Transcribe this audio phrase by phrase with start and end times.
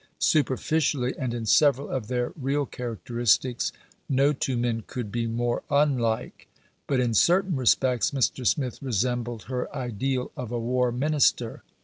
[0.17, 3.71] Superficially, and in several of their real characteristics,
[4.09, 6.47] no two men could be more unlike;
[6.87, 8.43] but in certain respects Mr.
[8.47, 11.61] Smith resembled her ideal of a War Minister.